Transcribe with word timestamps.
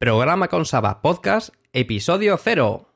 Programa 0.00 0.46
con 0.46 0.64
Saba 0.64 1.02
Podcast, 1.02 1.52
episodio 1.72 2.38
0. 2.38 2.86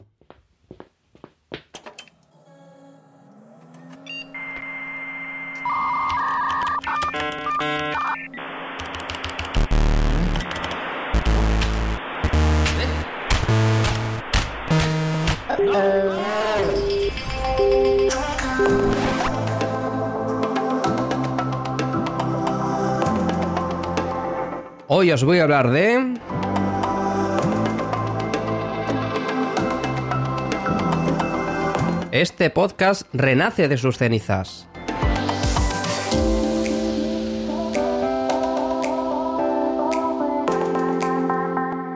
Hoy 24.87 25.11
os 25.11 25.25
voy 25.25 25.41
a 25.41 25.43
hablar 25.43 25.73
de... 25.73 26.32
Este 32.13 32.51
podcast 32.51 33.05
renace 33.15 33.69
de 33.69 33.79
sus 33.79 33.97
cenizas. 33.97 34.69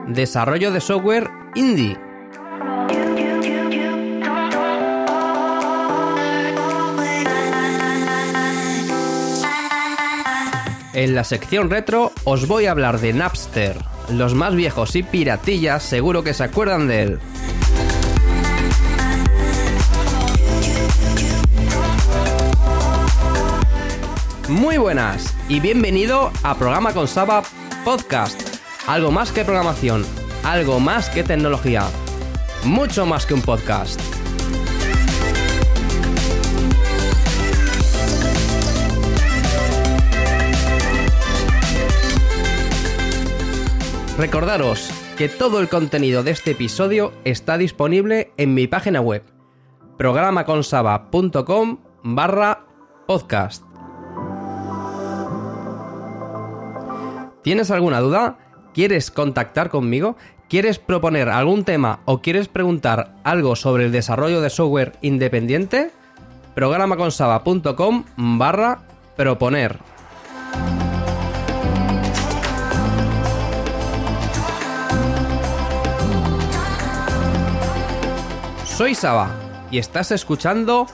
Desarrollo 0.07 0.71
de 0.71 0.81
software 0.81 1.29
indie. 1.53 1.99
En 10.95 11.13
la 11.13 11.23
sección 11.23 11.69
retro 11.69 12.11
os 12.23 12.47
voy 12.47 12.65
a 12.65 12.71
hablar 12.71 12.99
de 12.99 13.13
Napster. 13.13 13.77
Los 14.09 14.33
más 14.33 14.55
viejos 14.55 14.95
y 14.95 15.03
piratillas 15.03 15.83
seguro 15.83 16.23
que 16.23 16.33
se 16.33 16.43
acuerdan 16.43 16.87
de 16.87 17.03
él. 17.03 17.19
Muy 24.49 24.77
buenas 24.77 25.35
y 25.49 25.59
bienvenido 25.59 26.31
a 26.41 26.55
Programa 26.55 26.93
con 26.93 27.09
Saba 27.09 27.43
Podcast. 27.83 28.39
Algo 28.87 29.11
más 29.11 29.33
que 29.33 29.43
programación, 29.43 30.05
algo 30.45 30.79
más 30.79 31.09
que 31.09 31.21
tecnología, 31.21 31.83
mucho 32.63 33.05
más 33.05 33.25
que 33.25 33.33
un 33.33 33.41
podcast. 33.41 33.99
Recordaros 44.17 44.89
que 45.17 45.27
todo 45.27 45.59
el 45.59 45.67
contenido 45.67 46.23
de 46.23 46.31
este 46.31 46.51
episodio 46.51 47.11
está 47.25 47.57
disponible 47.57 48.31
en 48.37 48.53
mi 48.53 48.67
página 48.67 49.01
web 49.01 49.23
programaconsaba.com 49.97 51.79
barra 52.03 52.65
podcast. 53.07 53.66
¿Tienes 57.47 57.71
alguna 57.71 58.01
duda? 58.01 58.35
¿Quieres 58.73 59.09
contactar 59.09 59.69
conmigo? 59.69 60.17
¿Quieres 60.49 60.79
proponer 60.79 61.29
algún 61.29 61.63
tema 61.63 62.01
o 62.03 62.21
quieres 62.21 62.49
preguntar 62.49 63.15
algo 63.23 63.55
sobre 63.55 63.85
el 63.85 63.93
desarrollo 63.93 64.41
de 64.41 64.49
software 64.49 64.97
independiente? 65.01 65.91
programaconsaba.com 66.55 68.03
barra 68.17 68.79
proponer. 69.15 69.79
Soy 78.65 78.93
Saba 78.93 79.31
y 79.71 79.77
estás 79.77 80.11
escuchando 80.11 80.85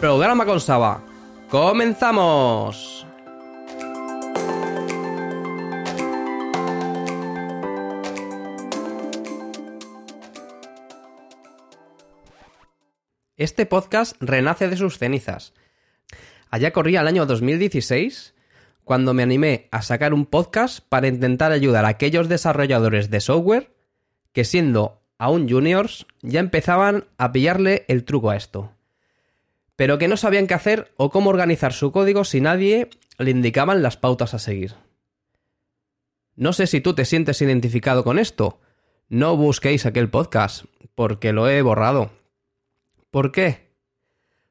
Programa 0.00 0.46
con 0.46 0.58
Saba. 0.58 1.00
¡Comenzamos! 1.48 2.91
Este 13.42 13.66
podcast 13.66 14.14
renace 14.20 14.68
de 14.68 14.76
sus 14.76 14.98
cenizas. 14.98 15.52
Allá 16.48 16.72
corría 16.72 17.00
el 17.00 17.08
año 17.08 17.26
2016 17.26 18.34
cuando 18.84 19.14
me 19.14 19.24
animé 19.24 19.66
a 19.72 19.82
sacar 19.82 20.14
un 20.14 20.26
podcast 20.26 20.78
para 20.88 21.08
intentar 21.08 21.50
ayudar 21.50 21.84
a 21.84 21.88
aquellos 21.88 22.28
desarrolladores 22.28 23.10
de 23.10 23.20
software 23.20 23.74
que 24.32 24.44
siendo 24.44 25.02
aún 25.18 25.48
juniors 25.48 26.06
ya 26.20 26.38
empezaban 26.38 27.06
a 27.18 27.32
pillarle 27.32 27.84
el 27.88 28.04
truco 28.04 28.30
a 28.30 28.36
esto. 28.36 28.70
Pero 29.74 29.98
que 29.98 30.06
no 30.06 30.16
sabían 30.16 30.46
qué 30.46 30.54
hacer 30.54 30.92
o 30.96 31.10
cómo 31.10 31.30
organizar 31.30 31.72
su 31.72 31.90
código 31.90 32.22
si 32.22 32.40
nadie 32.40 32.90
le 33.18 33.32
indicaban 33.32 33.82
las 33.82 33.96
pautas 33.96 34.34
a 34.34 34.38
seguir. 34.38 34.76
No 36.36 36.52
sé 36.52 36.68
si 36.68 36.80
tú 36.80 36.94
te 36.94 37.04
sientes 37.04 37.42
identificado 37.42 38.04
con 38.04 38.20
esto. 38.20 38.60
No 39.08 39.36
busquéis 39.36 39.84
aquel 39.84 40.08
podcast, 40.10 40.66
porque 40.94 41.32
lo 41.32 41.48
he 41.48 41.60
borrado. 41.62 42.21
¿Por 43.12 43.30
qué? 43.30 43.68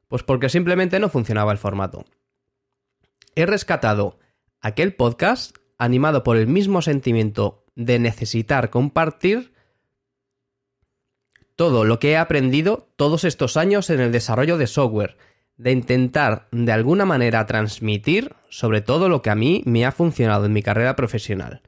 Pues 0.07 0.21
porque 0.21 0.47
simplemente 0.47 0.99
no 0.99 1.09
funcionaba 1.09 1.51
el 1.51 1.57
formato. 1.57 2.05
He 3.33 3.47
rescatado 3.47 4.19
aquel 4.61 4.93
podcast 4.93 5.57
animado 5.79 6.23
por 6.23 6.37
el 6.37 6.45
mismo 6.45 6.83
sentimiento 6.83 7.65
de 7.73 7.97
necesitar 7.97 8.69
compartir 8.69 9.51
todo 11.55 11.85
lo 11.85 11.97
que 11.97 12.11
he 12.11 12.17
aprendido 12.17 12.87
todos 12.97 13.23
estos 13.23 13.57
años 13.57 13.89
en 13.89 13.99
el 13.99 14.11
desarrollo 14.11 14.59
de 14.59 14.67
software, 14.67 15.17
de 15.57 15.71
intentar 15.71 16.47
de 16.51 16.71
alguna 16.71 17.05
manera 17.05 17.47
transmitir 17.47 18.35
sobre 18.49 18.81
todo 18.81 19.09
lo 19.09 19.23
que 19.23 19.31
a 19.31 19.35
mí 19.35 19.63
me 19.65 19.87
ha 19.87 19.91
funcionado 19.91 20.45
en 20.45 20.53
mi 20.53 20.61
carrera 20.61 20.95
profesional, 20.95 21.63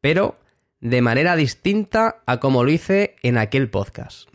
pero 0.00 0.38
de 0.80 1.02
manera 1.02 1.34
distinta 1.34 2.22
a 2.26 2.38
como 2.38 2.62
lo 2.62 2.70
hice 2.70 3.16
en 3.24 3.38
aquel 3.38 3.70
podcast 3.70 4.28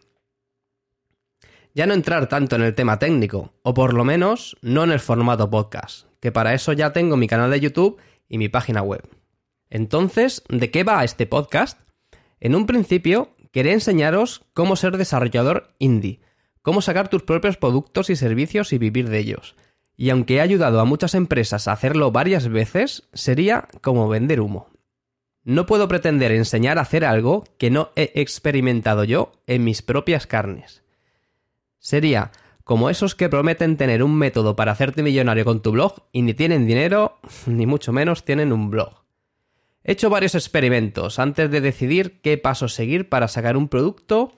ya 1.74 1.88
no 1.88 1.94
entrar 1.94 2.30
tanto 2.30 2.56
en 2.56 2.62
el 2.62 2.76
tema 2.76 3.00
técnico, 3.00 3.54
o 3.64 3.74
por 3.74 3.94
lo 3.94 4.04
menos 4.04 4.58
no 4.62 4.84
en 4.84 4.92
el 4.92 5.00
formato 5.00 5.50
podcast, 5.50 6.08
que 6.20 6.32
para 6.32 6.54
eso 6.54 6.74
ya 6.74 6.94
tengo 6.94 7.18
mi 7.18 7.28
canal 7.28 7.50
de 7.50 7.60
YouTube 7.60 8.00
y 8.30 8.38
mi 8.38 8.50
página 8.50 8.82
web. 8.82 9.08
Entonces, 9.70 10.44
¿de 10.50 10.70
qué 10.70 10.84
va 10.84 11.04
este 11.04 11.26
podcast? 11.26 11.80
En 12.40 12.56
un 12.56 12.68
principio, 12.68 13.30
quería 13.52 13.74
enseñaros 13.74 14.44
cómo 14.54 14.76
ser 14.76 14.98
desarrollador 14.98 15.74
indie, 15.80 16.20
cómo 16.62 16.82
sacar 16.82 17.08
tus 17.08 17.24
propios 17.24 17.58
productos 17.58 18.10
y 18.10 18.16
servicios 18.16 18.72
y 18.74 18.78
vivir 18.78 19.10
de 19.10 19.20
ellos. 19.20 19.56
Y 19.96 20.10
aunque 20.10 20.36
he 20.36 20.42
ayudado 20.42 20.80
a 20.80 20.86
muchas 20.86 21.16
empresas 21.16 21.68
a 21.68 21.74
hacerlo 21.74 22.12
varias 22.12 22.48
veces, 22.48 23.10
sería 23.14 23.68
como 23.82 24.08
vender 24.08 24.42
humo. 24.42 24.70
No 25.44 25.66
puedo 25.66 25.88
pretender 25.88 26.32
enseñar 26.32 26.78
a 26.78 26.82
hacer 26.82 27.04
algo 27.04 27.44
que 27.58 27.70
no 27.70 27.92
he 27.96 28.12
experimentado 28.16 29.04
yo 29.04 29.32
en 29.46 29.64
mis 29.64 29.82
propias 29.82 30.26
carnes. 30.26 30.84
Sería 31.84 32.32
como 32.64 32.90
esos 32.90 33.14
que 33.14 33.28
prometen 33.28 33.76
tener 33.76 34.04
un 34.04 34.16
método 34.16 34.56
para 34.56 34.72
hacerte 34.72 35.04
millonario 35.04 35.44
con 35.44 35.62
tu 35.62 35.74
blog 35.74 36.04
y 36.14 36.22
ni 36.22 36.34
tienen 36.34 36.66
dinero, 36.66 37.20
ni 37.46 37.66
mucho 37.66 37.92
menos 37.92 38.24
tienen 38.24 38.54
un 38.54 38.72
blog. 38.72 39.04
He 39.84 39.92
hecho 39.92 40.10
varios 40.10 40.34
experimentos 40.34 41.20
antes 41.20 41.52
de 41.52 41.60
decidir 41.60 42.22
qué 42.22 42.38
pasos 42.38 42.74
seguir 42.74 43.10
para 43.10 43.28
sacar 43.28 43.58
un 43.58 43.68
producto 43.68 44.32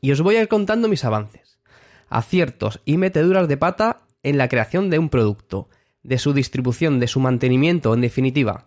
y 0.00 0.10
os 0.10 0.20
voy 0.20 0.34
a 0.34 0.42
ir 0.42 0.48
contando 0.48 0.88
mis 0.88 1.04
avances, 1.04 1.60
aciertos 2.08 2.80
y 2.84 2.96
meteduras 2.96 3.46
de 3.46 3.56
pata 3.56 4.02
en 4.24 4.36
la 4.36 4.48
creación 4.48 4.90
de 4.90 4.98
un 4.98 5.10
producto, 5.10 5.68
de 6.02 6.18
su 6.18 6.32
distribución, 6.32 6.98
de 6.98 7.06
su 7.06 7.20
mantenimiento, 7.20 7.94
en 7.94 8.00
definitiva, 8.00 8.66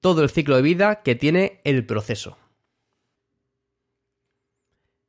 todo 0.00 0.24
el 0.24 0.30
ciclo 0.30 0.56
de 0.56 0.62
vida 0.62 1.02
que 1.02 1.14
tiene 1.14 1.60
el 1.62 1.86
proceso. 1.86 2.38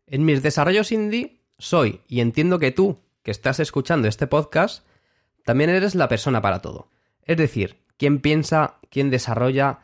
En 0.06 0.24
mis 0.24 0.44
desarrollos 0.44 0.92
indie 0.92 1.37
soy, 1.58 2.02
y 2.08 2.22
entiendo 2.22 2.60
que 2.60 2.72
tú, 2.72 3.00
que 3.24 3.32
estás 3.32 3.60
escuchando 3.60 4.08
este 4.08 4.28
podcast, 4.28 4.86
también 5.44 5.70
eres 5.70 5.96
la 5.96 6.08
persona 6.08 6.42
para 6.42 6.62
todo. 6.62 6.90
Es 7.24 7.38
decir, 7.38 7.78
quién 7.98 8.20
piensa, 8.20 8.80
quién 8.90 9.10
desarrolla, 9.10 9.80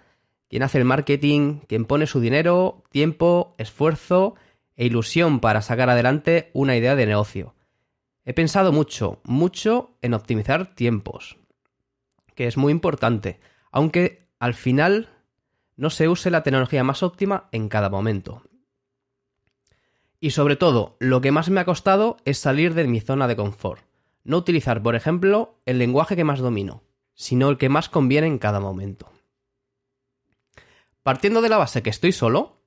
quién 0.50 0.64
hace 0.64 0.78
el 0.78 0.86
marketing, 0.86 1.60
quién 1.68 1.86
pone 1.86 2.08
su 2.08 2.20
dinero, 2.20 2.84
tiempo, 2.90 3.56
esfuerzo 3.58 4.36
e 4.76 4.86
ilusión 4.86 5.40
para 5.40 5.62
sacar 5.62 5.90
adelante 5.90 6.52
una 6.54 6.76
idea 6.78 6.96
de 6.96 7.06
negocio. 7.06 7.56
He 8.26 8.34
pensado 8.34 8.72
mucho, 8.72 9.20
mucho 9.24 9.98
en 10.02 10.14
optimizar 10.14 10.76
tiempos, 10.76 11.38
que 12.36 12.48
es 12.48 12.56
muy 12.56 12.72
importante, 12.72 13.40
aunque 13.72 14.28
al 14.40 14.54
final 14.54 15.10
no 15.76 15.90
se 15.90 16.08
use 16.08 16.30
la 16.30 16.44
tecnología 16.44 16.84
más 16.84 17.04
óptima 17.04 17.50
en 17.52 17.68
cada 17.68 17.90
momento. 17.90 18.44
Y 20.24 20.30
sobre 20.30 20.56
todo, 20.56 20.96
lo 21.00 21.20
que 21.20 21.34
más 21.34 21.50
me 21.50 21.60
ha 21.60 21.66
costado 21.66 22.16
es 22.24 22.38
salir 22.38 22.76
de 22.76 22.88
mi 22.88 23.02
zona 23.02 23.28
de 23.28 23.36
confort. 23.36 23.84
No 24.24 24.38
utilizar, 24.38 24.82
por 24.82 24.96
ejemplo, 24.96 25.60
el 25.66 25.80
lenguaje 25.80 26.16
que 26.16 26.24
más 26.24 26.40
domino, 26.40 26.82
sino 27.14 27.50
el 27.50 27.58
que 27.58 27.68
más 27.68 27.90
conviene 27.90 28.28
en 28.28 28.38
cada 28.40 28.62
momento. 28.62 29.12
Partiendo 31.04 31.42
de 31.42 31.50
la 31.50 31.58
base 31.58 31.84
que 31.84 31.90
estoy 31.90 32.14
solo, 32.14 32.62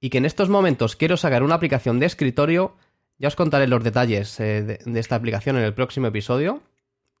y 0.00 0.10
que 0.10 0.18
en 0.18 0.24
estos 0.24 0.48
momentos 0.48 0.96
quiero 0.96 1.16
sacar 1.16 1.44
una 1.44 1.54
aplicación 1.54 2.00
de 2.00 2.06
escritorio, 2.06 2.74
ya 3.16 3.28
os 3.28 3.36
contaré 3.36 3.68
los 3.68 3.84
detalles 3.84 4.40
eh, 4.40 4.80
de, 4.84 4.98
esta 4.98 5.14
aplicación 5.14 5.56
en 5.56 5.62
el 5.62 5.72
próximo 5.72 6.08
episodio. 6.08 6.64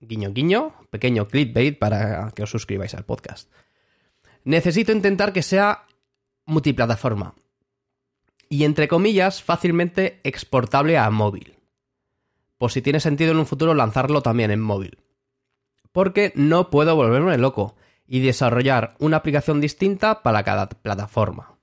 Guiño, 0.00 0.32
guiño, 0.32 0.74
pequeño 0.90 1.28
clickbait 1.28 1.78
para 1.78 2.32
que 2.32 2.42
os 2.42 2.50
suscribáis 2.50 2.94
al 2.94 3.04
podcast. 3.04 3.48
Necesito 4.42 4.90
intentar 4.90 5.32
que 5.32 5.42
sea 5.42 5.84
multiplataforma 6.46 7.36
y, 8.48 8.64
entre 8.64 8.88
comillas, 8.88 9.42
fácilmente 9.42 10.20
exportable 10.24 10.98
a 10.98 11.10
móvil. 11.10 11.58
Por 12.58 12.72
si 12.72 12.82
tiene 12.82 13.00
sentido 13.00 13.32
en 13.32 13.38
un 13.38 13.46
futuro 13.46 13.74
lanzarlo 13.74 14.22
también 14.22 14.50
en 14.50 14.60
móvil. 14.60 14.98
Porque 15.92 16.32
no 16.34 16.70
puedo 16.70 16.96
volverme 16.96 17.38
loco 17.38 17.76
y 18.06 18.20
desarrollar 18.20 18.94
una 18.98 19.18
aplicación 19.18 19.60
distinta 19.60 20.22
para 20.22 20.42
cada 20.42 20.68
plataforma. 20.68 21.56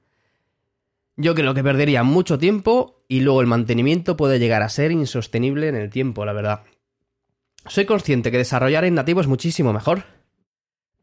Yo 1.16 1.36
creo 1.36 1.54
que 1.54 1.64
perdería 1.64 2.04
mucho 2.04 2.40
tiempo 2.40 2.98
y 3.08 3.20
luego 3.20 3.42
el 3.42 3.48
mantenimiento 3.48 4.18
puede 4.18 4.40
llegar 4.40 4.64
a 4.64 4.70
ser 4.70 4.92
insostenible 4.92 5.68
en 5.68 5.76
el 5.76 5.90
tiempo, 5.90 6.26
la 6.26 6.34
verdad. 6.34 6.64
Soy 7.68 7.86
consciente 7.86 8.32
que 8.32 8.38
desarrollar 8.38 8.84
en 8.84 8.96
nativo 8.96 9.22
es 9.22 9.28
muchísimo 9.28 9.72
mejor, 9.72 10.04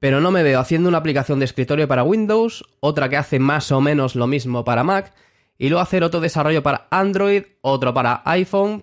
pero 0.00 0.21
no 0.21 0.31
me 0.31 0.43
veo 0.43 0.59
haciendo 0.59 0.88
una 0.88 0.99
aplicación 0.99 1.38
de 1.38 1.44
escritorio 1.44 1.87
para 1.87 2.03
Windows, 2.03 2.65
otra 2.81 3.09
que 3.09 3.17
hace 3.17 3.38
más 3.38 3.71
o 3.71 3.81
menos 3.81 4.17
lo 4.17 4.26
mismo 4.26 4.65
para 4.65 4.83
Mac, 4.83 5.15
y 5.61 5.69
luego 5.69 5.83
hacer 5.83 6.03
otro 6.03 6.21
desarrollo 6.21 6.62
para 6.62 6.89
Android, 6.91 7.43
otro 7.61 7.93
para 7.93 8.23
iPhone. 8.25 8.83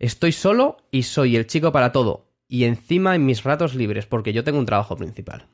Estoy 0.00 0.32
solo 0.32 0.78
y 0.90 1.04
soy 1.04 1.36
el 1.36 1.46
chico 1.46 1.70
para 1.70 1.92
todo, 1.92 2.26
y 2.48 2.64
encima 2.64 3.14
en 3.14 3.24
mis 3.24 3.44
ratos 3.44 3.76
libres, 3.76 4.04
porque 4.04 4.32
yo 4.32 4.42
tengo 4.42 4.58
un 4.58 4.66
trabajo 4.66 4.96
principal. 4.96 5.46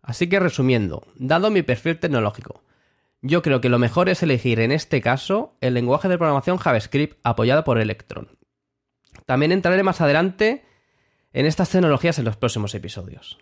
Así 0.00 0.26
que 0.30 0.40
resumiendo, 0.40 1.06
dado 1.16 1.50
mi 1.50 1.60
perfil 1.60 1.98
tecnológico, 1.98 2.64
yo 3.20 3.42
creo 3.42 3.60
que 3.60 3.68
lo 3.68 3.78
mejor 3.78 4.08
es 4.08 4.22
elegir 4.22 4.58
en 4.60 4.72
este 4.72 5.02
caso 5.02 5.58
el 5.60 5.74
lenguaje 5.74 6.08
de 6.08 6.16
programación 6.16 6.56
JavaScript 6.56 7.18
apoyado 7.22 7.62
por 7.62 7.78
Electron. 7.78 8.38
También 9.26 9.52
entraré 9.52 9.82
más 9.82 10.00
adelante 10.00 10.64
en 11.34 11.44
estas 11.44 11.68
tecnologías 11.68 12.18
en 12.18 12.24
los 12.24 12.38
próximos 12.38 12.74
episodios. 12.74 13.38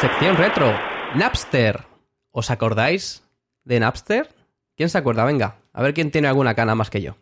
Sección 0.00 0.38
retro. 0.38 0.72
Napster. 1.14 1.84
¿Os 2.30 2.50
acordáis 2.50 3.22
de 3.64 3.80
Napster? 3.80 4.34
¿Quién 4.74 4.88
se 4.88 4.96
acuerda? 4.96 5.26
Venga, 5.26 5.58
a 5.74 5.82
ver 5.82 5.92
quién 5.92 6.10
tiene 6.10 6.26
alguna 6.26 6.54
cana 6.54 6.74
más 6.74 6.88
que 6.88 7.02
yo. 7.02 7.18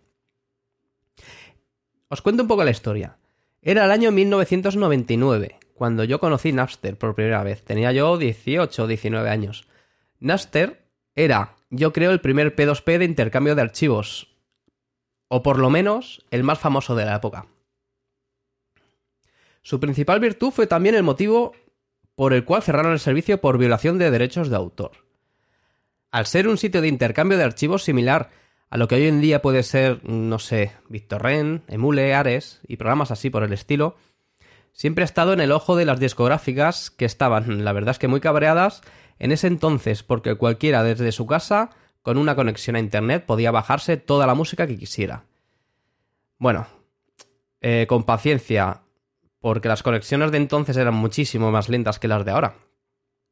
Os 2.07 2.23
cuento 2.23 2.45
un 2.45 2.49
poco 2.49 2.63
la 2.63 2.71
historia. 2.71 3.19
Era 3.63 3.85
el 3.85 3.91
año 3.91 4.13
1999, 4.13 5.59
cuando 5.75 6.05
yo 6.05 6.21
conocí 6.21 6.53
Napster 6.53 6.97
por 6.97 7.17
primera 7.17 7.43
vez. 7.43 7.65
Tenía 7.65 7.91
yo 7.91 8.17
18 8.17 8.85
o 8.85 8.87
19 8.87 9.29
años. 9.29 9.67
Napster 10.21 10.85
era, 11.17 11.57
yo 11.71 11.93
creo, 11.93 12.13
el 12.13 12.21
primer 12.21 12.55
P2P 12.55 12.99
de 12.99 13.05
intercambio 13.07 13.57
de 13.57 13.63
archivos. 13.63 14.37
O 15.27 15.43
por 15.43 15.59
lo 15.59 15.69
menos 15.69 16.25
el 16.31 16.45
más 16.45 16.61
famoso 16.61 16.95
de 16.95 17.07
la 17.07 17.17
época. 17.17 17.47
Su 19.63 19.81
principal 19.81 20.21
virtud 20.21 20.53
fue 20.53 20.69
también 20.69 20.95
el 20.95 21.03
motivo 21.03 21.57
por 22.19 22.33
el 22.33 22.45
cual 22.45 22.65
cerraron 22.65 22.91
el 22.91 22.99
servicio 22.99 23.41
por 23.41 23.59
violación 23.59 23.97
de 23.97 24.11
derechos 24.11 24.51
de 24.51 24.57
autor. 24.57 25.05
Al 26.11 26.27
ser 26.27 26.49
un 26.49 26.59
sitio 26.59 26.81
de 26.81 26.89
intercambio 26.89 27.39
de 27.39 27.45
archivos 27.45 27.85
similar 27.85 28.31
a 28.71 28.77
lo 28.77 28.89
que 28.89 28.97
hoy 28.97 29.07
en 29.07 29.21
día 29.21 29.41
puede 29.41 29.63
ser, 29.63 30.01
no 30.03 30.41
sé, 30.41 30.73
Ren, 31.11 31.63
Emule, 31.69 32.17
Ares 32.17 32.59
y 32.67 32.77
programas 32.77 33.13
así 33.13 33.31
por 33.31 33.45
el 33.45 33.53
estilo, 33.53 33.95
siempre 34.73 35.03
ha 35.03 35.05
estado 35.05 35.33
en 35.33 35.39
el 35.39 35.53
ojo 35.53 35.77
de 35.77 35.85
las 35.85 36.01
discográficas 36.01 36.91
que 36.91 37.05
estaban, 37.05 37.65
la 37.65 37.73
verdad 37.73 37.93
es 37.93 38.01
que 38.01 38.09
muy 38.09 38.19
cabreadas 38.19 38.81
en 39.21 39.31
ese 39.31 39.47
entonces, 39.47 40.03
porque 40.03 40.35
cualquiera 40.35 40.83
desde 40.83 41.13
su 41.13 41.25
casa, 41.25 41.71
con 42.03 42.19
una 42.19 42.35
conexión 42.35 42.75
a 42.75 42.81
internet, 42.81 43.27
podía 43.27 43.53
bajarse 43.53 43.97
toda 43.97 44.27
la 44.27 44.35
música 44.35 44.67
que 44.67 44.77
quisiera. 44.77 45.23
Bueno, 46.37 46.67
eh, 47.61 47.87
con 47.89 48.03
paciencia, 48.03 48.81
porque 49.41 49.69
las 49.69 49.83
conexiones 49.83 50.31
de 50.33 50.39
entonces 50.39 50.77
eran 50.77 50.95
muchísimo 50.95 51.51
más 51.51 51.69
lentas 51.69 51.99
que 51.99 52.09
las 52.09 52.25
de 52.25 52.33
ahora. 52.33 52.57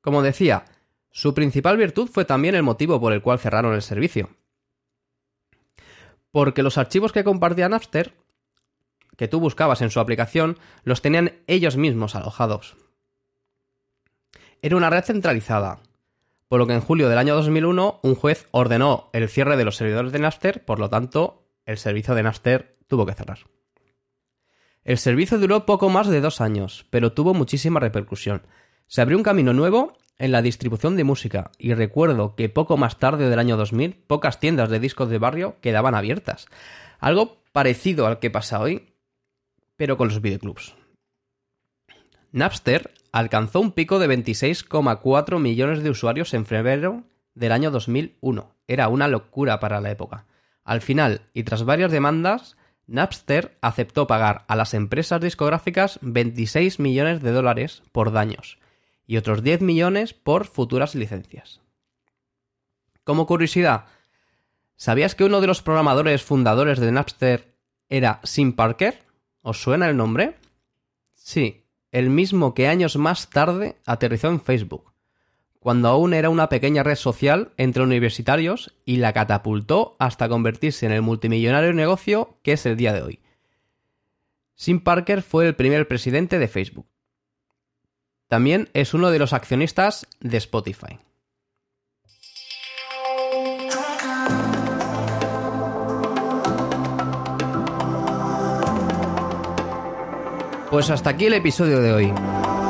Como 0.00 0.22
decía, 0.22 0.64
su 1.10 1.34
principal 1.34 1.76
virtud 1.76 2.08
fue 2.08 2.24
también 2.24 2.54
el 2.54 2.62
motivo 2.62 3.00
por 3.00 3.12
el 3.12 3.22
cual 3.22 3.38
cerraron 3.38 3.74
el 3.74 3.82
servicio 3.82 4.30
porque 6.36 6.62
los 6.62 6.76
archivos 6.76 7.12
que 7.12 7.24
compartía 7.24 7.66
Napster, 7.70 8.12
que 9.16 9.26
tú 9.26 9.40
buscabas 9.40 9.80
en 9.80 9.88
su 9.88 10.00
aplicación, 10.00 10.58
los 10.84 11.00
tenían 11.00 11.32
ellos 11.46 11.78
mismos 11.78 12.14
alojados. 12.14 12.76
Era 14.60 14.76
una 14.76 14.90
red 14.90 15.02
centralizada, 15.02 15.80
por 16.48 16.58
lo 16.58 16.66
que 16.66 16.74
en 16.74 16.82
julio 16.82 17.08
del 17.08 17.16
año 17.16 17.34
2001 17.36 18.00
un 18.02 18.14
juez 18.14 18.48
ordenó 18.50 19.08
el 19.14 19.30
cierre 19.30 19.56
de 19.56 19.64
los 19.64 19.76
servidores 19.76 20.12
de 20.12 20.18
Napster, 20.18 20.62
por 20.62 20.78
lo 20.78 20.90
tanto, 20.90 21.48
el 21.64 21.78
servicio 21.78 22.14
de 22.14 22.24
Napster 22.24 22.76
tuvo 22.86 23.06
que 23.06 23.14
cerrar. 23.14 23.38
El 24.86 24.98
servicio 24.98 25.38
duró 25.40 25.66
poco 25.66 25.88
más 25.88 26.06
de 26.06 26.20
dos 26.20 26.40
años, 26.40 26.86
pero 26.90 27.12
tuvo 27.12 27.34
muchísima 27.34 27.80
repercusión. 27.80 28.42
Se 28.86 29.00
abrió 29.00 29.18
un 29.18 29.24
camino 29.24 29.52
nuevo 29.52 29.98
en 30.16 30.30
la 30.30 30.42
distribución 30.42 30.94
de 30.94 31.02
música 31.02 31.50
y 31.58 31.74
recuerdo 31.74 32.36
que 32.36 32.48
poco 32.48 32.76
más 32.76 32.96
tarde 33.00 33.28
del 33.28 33.40
año 33.40 33.56
2000 33.56 33.96
pocas 34.06 34.38
tiendas 34.38 34.70
de 34.70 34.78
discos 34.78 35.10
de 35.10 35.18
barrio 35.18 35.56
quedaban 35.60 35.96
abiertas. 35.96 36.46
Algo 37.00 37.42
parecido 37.50 38.06
al 38.06 38.20
que 38.20 38.30
pasa 38.30 38.60
hoy, 38.60 38.92
pero 39.76 39.96
con 39.96 40.06
los 40.06 40.22
videoclubs. 40.22 40.76
Napster 42.30 42.94
alcanzó 43.10 43.58
un 43.58 43.72
pico 43.72 43.98
de 43.98 44.08
26,4 44.08 45.40
millones 45.40 45.82
de 45.82 45.90
usuarios 45.90 46.32
en 46.32 46.46
febrero 46.46 47.02
del 47.34 47.50
año 47.50 47.72
2001. 47.72 48.54
Era 48.68 48.86
una 48.86 49.08
locura 49.08 49.58
para 49.58 49.80
la 49.80 49.90
época. 49.90 50.26
Al 50.62 50.80
final, 50.80 51.22
y 51.34 51.42
tras 51.42 51.64
varias 51.64 51.90
demandas, 51.90 52.56
Napster 52.86 53.58
aceptó 53.60 54.06
pagar 54.06 54.44
a 54.48 54.56
las 54.56 54.74
empresas 54.74 55.20
discográficas 55.20 55.98
26 56.02 56.78
millones 56.78 57.22
de 57.22 57.32
dólares 57.32 57.82
por 57.92 58.12
daños 58.12 58.58
y 59.06 59.16
otros 59.16 59.42
10 59.42 59.60
millones 59.60 60.14
por 60.14 60.46
futuras 60.46 60.94
licencias. 60.94 61.60
Como 63.04 63.26
curiosidad, 63.26 63.86
¿sabías 64.76 65.14
que 65.14 65.24
uno 65.24 65.40
de 65.40 65.46
los 65.46 65.62
programadores 65.62 66.22
fundadores 66.22 66.78
de 66.80 66.92
Napster 66.92 67.54
era 67.88 68.20
Sim 68.24 68.52
Parker? 68.52 69.02
¿Os 69.42 69.62
suena 69.62 69.88
el 69.88 69.96
nombre? 69.96 70.36
Sí, 71.14 71.64
el 71.92 72.10
mismo 72.10 72.54
que 72.54 72.68
años 72.68 72.96
más 72.96 73.30
tarde 73.30 73.76
aterrizó 73.86 74.28
en 74.28 74.40
Facebook, 74.40 74.92
cuando 75.66 75.88
aún 75.88 76.14
era 76.14 76.30
una 76.30 76.48
pequeña 76.48 76.84
red 76.84 76.94
social 76.94 77.50
entre 77.56 77.82
universitarios 77.82 78.72
y 78.84 78.98
la 78.98 79.12
catapultó 79.12 79.96
hasta 79.98 80.28
convertirse 80.28 80.86
en 80.86 80.92
el 80.92 81.02
multimillonario 81.02 81.72
negocio 81.72 82.38
que 82.44 82.52
es 82.52 82.64
el 82.66 82.76
día 82.76 82.92
de 82.92 83.02
hoy. 83.02 83.18
Sim 84.54 84.78
Parker 84.78 85.22
fue 85.22 85.44
el 85.44 85.56
primer 85.56 85.88
presidente 85.88 86.38
de 86.38 86.46
Facebook. 86.46 86.86
También 88.28 88.68
es 88.74 88.94
uno 88.94 89.10
de 89.10 89.18
los 89.18 89.32
accionistas 89.32 90.06
de 90.20 90.36
Spotify. 90.36 91.00
Pues 100.70 100.90
hasta 100.90 101.10
aquí 101.10 101.26
el 101.26 101.34
episodio 101.34 101.80
de 101.80 101.92
hoy. 101.92 102.65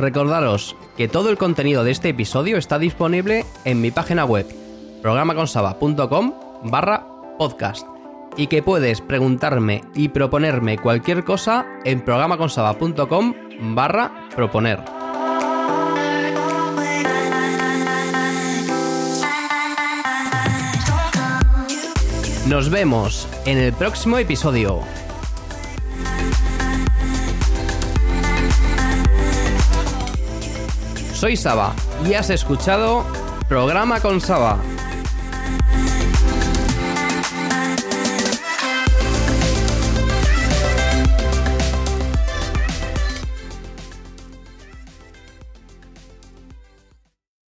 Recordaros 0.00 0.76
que 0.96 1.08
todo 1.08 1.28
el 1.28 1.36
contenido 1.36 1.84
de 1.84 1.90
este 1.90 2.08
episodio 2.08 2.56
está 2.56 2.78
disponible 2.78 3.44
en 3.66 3.82
mi 3.82 3.90
página 3.90 4.24
web 4.24 4.46
programaconsaba.com 5.02 6.32
barra 6.64 7.06
podcast 7.36 7.86
y 8.34 8.46
que 8.46 8.62
puedes 8.62 9.02
preguntarme 9.02 9.84
y 9.94 10.08
proponerme 10.08 10.78
cualquier 10.78 11.22
cosa 11.22 11.66
en 11.84 12.00
programaconsaba.com 12.00 13.34
barra 13.74 14.26
proponer. 14.34 14.80
Nos 22.46 22.70
vemos 22.70 23.28
en 23.44 23.58
el 23.58 23.74
próximo 23.74 24.16
episodio. 24.16 24.80
Soy 31.20 31.36
Saba 31.36 31.74
y 32.08 32.14
has 32.14 32.30
escuchado 32.30 33.04
Programa 33.46 34.00
con 34.00 34.22
Saba 34.22 34.58